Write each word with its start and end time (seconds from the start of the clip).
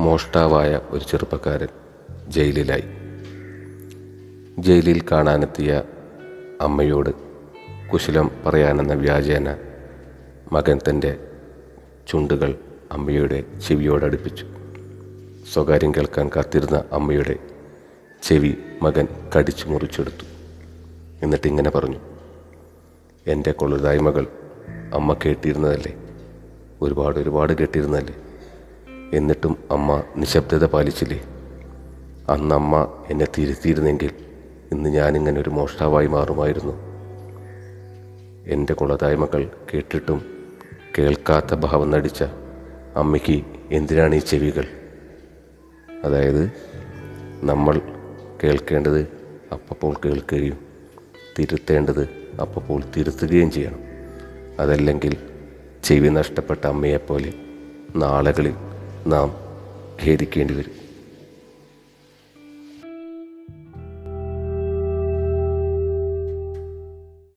മോഷ്ടാവായ 0.00 0.80
ഒരു 0.90 1.04
ചെറുപ്പക്കാരൻ 1.04 1.68
ജയിലിലായി. 2.28 2.84
ജയിലിൽ 4.58 5.02
കാണാനെത്തിയ 5.12 5.82
അമ്മയോട് 6.60 7.10
കുശലം 7.92 8.30
പറയാനെന്ന 8.46 8.94
വ്യാജേന 8.94 9.56
മകൻ 10.52 10.78
തന്റെ 10.88 11.18
ചുണ്ടുകൾ 12.08 12.54
അമ്മയുടെ 12.92 13.44
ചെവിയോടടുപ്പിച്ചു. 13.68 14.46
സ്വകാര്യം 15.52 15.94
കേൾക്കാൻ 15.94 16.30
കാത്തിരുന്ന 16.36 16.84
അമ്മയുടെ 16.92 17.36
ചെവി 18.22 18.56
മകൻ 18.82 19.08
കടിച്ചു 19.36 19.66
മുറിച്ചെടുത്തു. 19.66 20.24
എന്നിട്ടിങ്ങനെ 21.22 21.70
പറഞ്ഞു 21.70 22.00
എന്റെ 23.26 23.52
കൊള്ളുതായ്മകൾ 23.52 24.26
അമ്മ 24.94 25.16
കേട്ടിരുന്നതല്ലേ? 25.24 25.94
ഒരുപാട് 26.82 27.18
ഒരുപാട് 27.18 27.52
കേട്ടിരുന്നതല്ലേ? 27.52 28.14
എന്നിട്ടും 29.12 29.56
അമ്മ 29.70 30.02
നിശബ്ദത 30.16 30.64
പാലിച്ചില്ലേ? 30.64 31.22
അന്ന് 32.28 32.54
അമ്മ 32.54 33.04
എന്നെ 33.10 33.26
തിരുത്തിയിരുന്നെങ്കിൽ 33.38 34.10
ഇന്ന് 34.72 34.90
ഞാനിങ്ങനെ 34.90 35.40
ഒരു 35.40 35.50
മോഷ്ടാവായി 35.50 36.06
മാറുമായിരുന്നു. 36.06 36.72
എന്റെ 38.46 38.72
കുളതായ്മകൾ 38.72 39.50
കേട്ടിട്ടും 39.74 40.22
കേൾക്കാത്ത 40.98 41.54
ഭാവം 41.54 41.90
നടിച്ച 41.90 42.22
അമ്മയ്ക്ക് 42.96 43.44
എന്തിനാണ് 43.70 44.14
ഈ 44.14 44.18
ചെവികൾ? 44.18 44.64
അതായത് 46.04 46.52
നമ്മൾ 47.42 47.80
കേൾക്കേണ്ടത് 48.44 49.00
അപ്പോൾ 49.52 49.94
കേൾക്കുകയും 50.04 50.58
തിരുത്തേണ്ടത് 51.38 52.08
അപ്പോൾ 52.40 52.82
തിരുത്തുകയും 52.96 53.50
ചെയ്യണം. 53.50 53.80
അതല്ലെങ്കിൽ 54.60 55.16
ചെവി 55.84 56.08
നഷ്ടപ്പെട്ട 56.08 56.66
അമ്മയെപ്പോലെ 56.66 57.32
നാളുകളിൽ 57.96 58.54
നാം 59.06 59.34
ഖേദിക്കേണ്ടി 60.02 60.54
വരും. 60.54 60.89